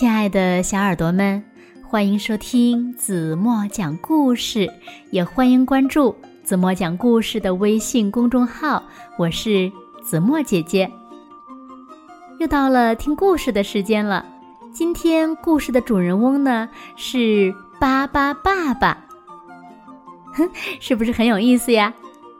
[0.00, 1.44] 亲爱的小耳朵们，
[1.86, 4.66] 欢迎收听子墨讲故事，
[5.10, 8.82] 也欢迎关注子墨讲故事的微信公众号。
[9.18, 9.70] 我是
[10.02, 10.90] 子墨姐姐。
[12.38, 14.24] 又到了听故事的时间了。
[14.72, 19.04] 今天故事的主人翁呢是巴巴爸爸，
[20.32, 20.48] 哼，
[20.80, 21.92] 是不是很有意思呀？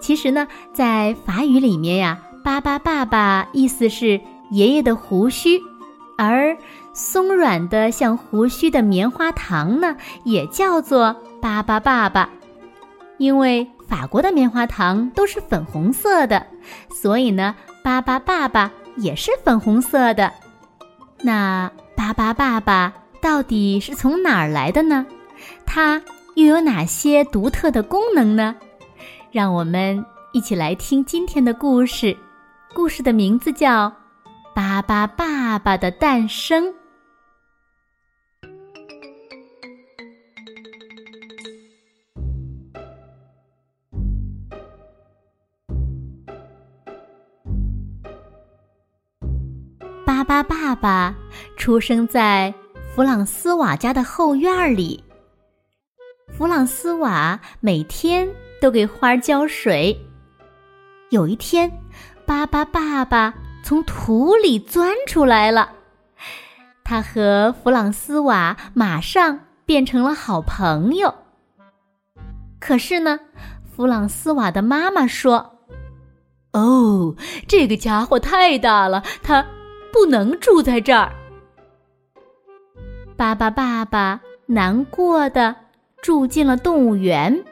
[0.00, 5.60] 其实呢，在法语里面呀，巴巴爸爸意思是爷爷的胡须，
[6.18, 6.58] 而
[6.94, 12.30] 松软的像胡须的棉花糖呢，也叫做巴巴爸爸。
[13.18, 16.46] 因为法国的棉花糖都是粉红色的，
[16.90, 20.32] 所以呢，巴巴爸爸也是粉红色的。
[21.20, 25.04] 那巴巴爸爸到底是从哪儿来的呢？
[25.66, 26.00] 它
[26.34, 28.54] 又有哪些独特的功能呢？
[29.32, 32.16] 让我们一起来听今天的故事。
[32.72, 33.88] 故事的名字叫
[34.54, 36.64] 《巴巴爸爸的诞生》。
[50.14, 51.14] 巴巴爸爸
[51.56, 52.54] 出生在
[52.94, 55.02] 弗朗斯瓦家的后院里。
[56.28, 58.28] 弗朗斯瓦每天。
[58.64, 59.94] 都给花浇水。
[61.10, 61.70] 有一天，
[62.24, 65.70] 巴巴爸爸从土里钻出来了，
[66.82, 71.14] 他和弗朗斯瓦马上变成了好朋友。
[72.58, 73.20] 可是呢，
[73.76, 75.58] 弗朗斯瓦的妈妈说
[76.54, 77.14] ：“哦，
[77.46, 79.44] 这个家伙太大了，他
[79.94, 81.12] 不能住在这儿。”
[83.16, 85.54] 巴巴爸爸难过的
[86.02, 87.44] 住进了动物园。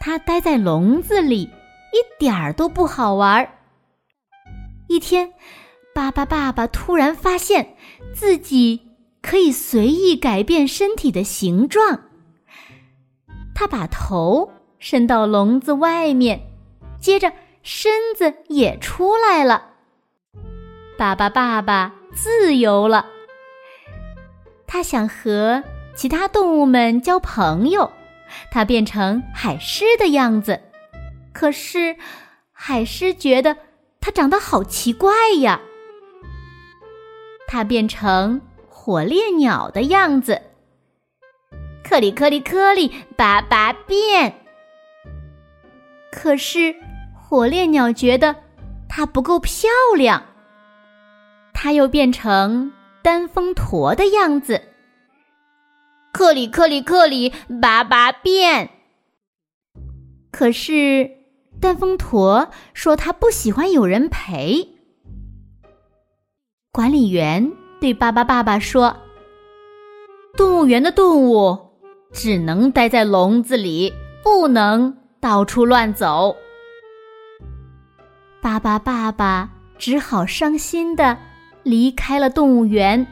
[0.00, 3.48] 他待在笼子里，一点儿都不好玩。
[4.88, 5.32] 一天，
[5.94, 7.76] 巴巴爸爸突然发现
[8.12, 8.80] 自己
[9.22, 12.00] 可以随意改变身体的形状。
[13.54, 16.40] 他把头伸到笼子外面，
[17.00, 19.75] 接着身子也出来了。
[20.98, 23.06] 巴巴爸爸自由了。
[24.66, 25.62] 他想和
[25.94, 27.92] 其他动物们交朋友。
[28.50, 30.60] 他变成海狮的样子，
[31.32, 31.96] 可是
[32.50, 33.56] 海狮觉得
[34.00, 35.60] 它长得好奇怪呀。
[37.46, 40.42] 它变成火烈鸟的样子，
[41.84, 44.40] 克里克里克里，叭叭变。
[46.10, 46.74] 可是
[47.14, 48.34] 火烈鸟觉得
[48.88, 50.20] 它不够漂亮，
[51.66, 52.70] 它又变成
[53.02, 54.62] 单峰驼的样子。
[56.12, 58.70] 克里克里克里，叭叭变。
[60.30, 61.10] 可是，
[61.60, 64.76] 单峰驼说他不喜欢有人陪。
[66.70, 67.50] 管理员
[67.80, 68.96] 对巴巴爸爸说
[70.38, 71.58] ：“动物园的动物
[72.12, 76.36] 只能待在笼子里，不能到处乱走。”
[78.40, 81.18] 巴巴爸爸只好伤心的
[81.66, 83.04] 离开了动物园。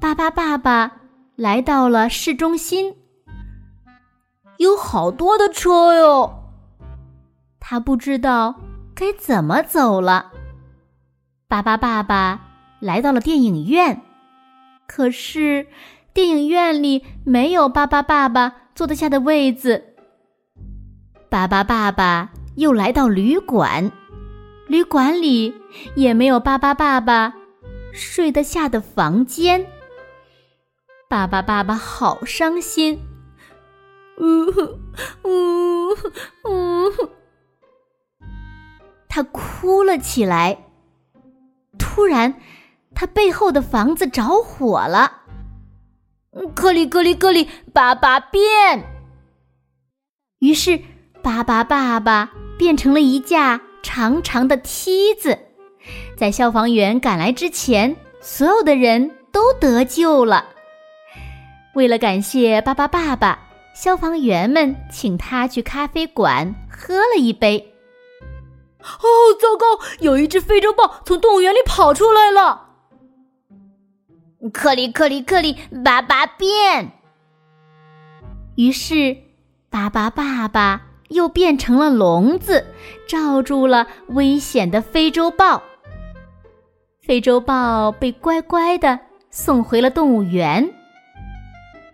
[0.00, 0.92] 巴巴爸爸。
[1.36, 2.94] 来到了市中心，
[4.58, 6.44] 有好多的车哟。
[7.58, 8.54] 他不知道
[8.94, 10.30] 该怎么走了。
[11.48, 12.40] 巴巴爸爸
[12.78, 14.00] 来到了电影院，
[14.86, 15.66] 可是
[16.12, 19.96] 电影院里没有巴巴爸爸坐得下的位子。
[21.28, 23.90] 巴巴爸爸又来到旅馆，
[24.66, 25.54] 旅馆里
[25.94, 27.34] 也没有巴巴爸爸
[27.92, 29.66] 睡得下的房间。
[31.08, 32.98] 爸爸，爸爸好伤心，
[34.18, 34.46] 呜
[35.22, 35.90] 呜
[36.48, 36.90] 呜！
[39.08, 40.58] 他哭了起来。
[41.78, 42.40] 突然，
[42.94, 45.22] 他背后的房子着火了。
[46.54, 48.42] 克里克里克里，爸爸变。
[50.40, 50.80] 于是，
[51.22, 55.38] 巴巴爸爸变成了一架长长的梯子。
[56.16, 60.46] 在消防员赶来之前，所有的人都得救了。
[61.74, 63.38] 为了感谢巴巴爸爸，
[63.74, 67.72] 消防员们请他去咖啡馆喝了一杯。
[68.80, 69.06] 哦，
[69.40, 69.84] 糟糕！
[70.00, 72.62] 有一只非洲豹从动物园里跑出来了。
[74.52, 76.92] 克里克里克里，巴巴变。
[78.56, 79.16] 于是，
[79.70, 80.82] 巴巴爸爸
[81.14, 82.66] 又变成了笼子，
[83.06, 85.62] 罩住了危险的非洲豹。
[87.00, 88.98] 非洲豹被乖乖的
[89.30, 90.68] 送回了动物园。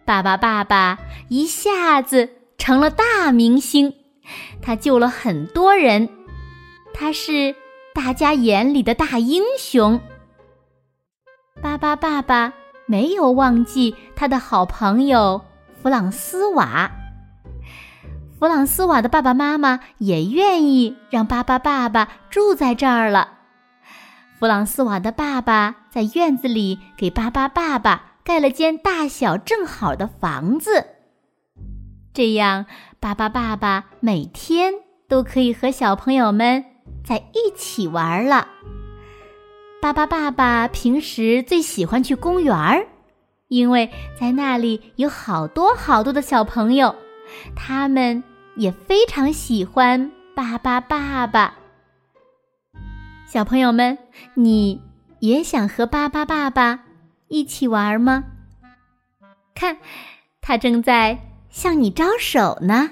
[0.05, 2.29] 爸爸，爸爸一下子
[2.59, 3.93] 成了大明星，
[4.63, 6.09] 他救了很多人，
[6.95, 7.55] 他是
[7.95, 10.01] 大家眼里的大英雄。
[11.61, 12.53] 巴巴爸爸
[12.87, 15.41] 没有忘记他的好朋友
[15.83, 16.91] 弗朗斯瓦。
[18.41, 23.35] 弗朗斯瓦的爸爸妈妈也愿意让巴巴爸爸住在这儿了。
[24.39, 30.87] 弗朗斯瓦的爸爸在院子里给巴巴爸爸盖了间大小正好的房子，
[32.15, 32.65] 这样
[32.99, 34.73] 巴巴爸爸每天
[35.07, 36.65] 都可以和小朋友们
[37.05, 38.49] 在一起玩了。
[39.83, 42.87] 巴巴爸爸平时最喜欢去公园儿，
[43.49, 46.95] 因为在那里有好多好多的小朋友，
[47.55, 48.23] 他们
[48.57, 51.55] 也非常喜欢巴巴爸爸。
[53.27, 53.97] 小朋友们，
[54.35, 54.83] 你
[55.21, 56.85] 也想和巴巴爸爸
[57.29, 58.25] 一起玩吗？
[59.55, 59.79] 看，
[60.41, 61.19] 他正在
[61.49, 62.91] 向你招手呢。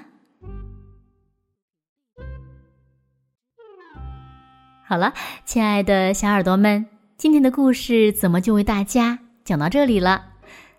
[4.85, 5.13] 好了，
[5.45, 6.85] 亲爱的小耳朵们，
[7.17, 10.25] 今天的故事怎么就为大家讲到这里了？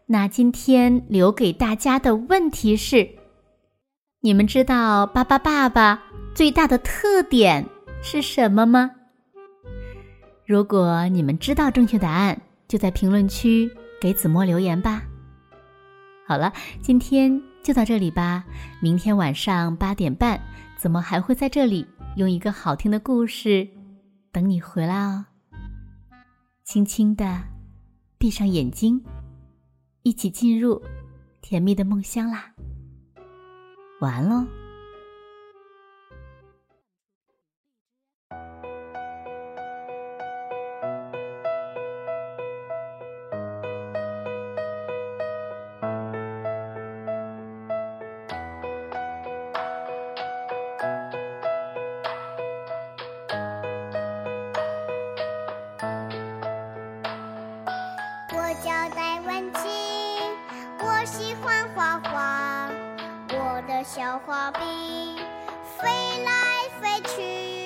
[0.07, 3.09] 那今天留给大家的问题是：
[4.23, 6.03] 你们知道巴巴爸爸
[6.35, 7.67] 最大的特点
[8.03, 8.91] 是什么吗？
[10.45, 12.39] 如果你们知道正确答案，
[12.69, 15.03] 就在评论区给子墨留言吧。
[16.27, 16.53] 好了，
[16.83, 18.45] 今天就到这里吧。
[18.83, 20.39] 明天晚上八点半，
[20.77, 21.87] 子墨还会在这里
[22.17, 23.67] 用一个好听的故事。
[24.31, 25.25] 等你回来哦，
[26.63, 27.41] 轻轻的
[28.19, 29.03] 闭上眼睛，
[30.03, 30.83] 一起进入
[31.41, 32.53] 甜蜜的梦乡啦。
[34.01, 34.47] 晚安喽。
[58.63, 59.71] 叫戴文清，
[60.81, 62.69] 我喜欢画画，
[63.83, 65.17] 小花瓶
[65.79, 65.89] 飞
[66.23, 66.31] 来
[66.81, 67.60] 飞去。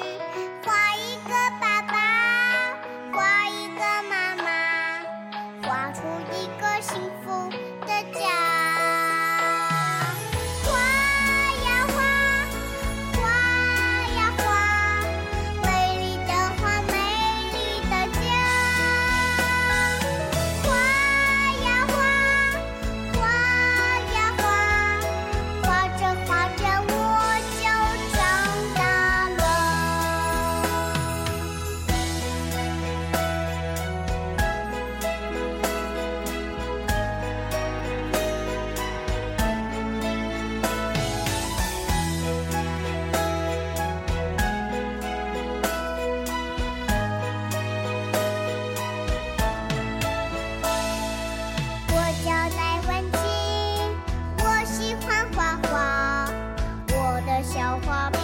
[57.85, 58.24] Club.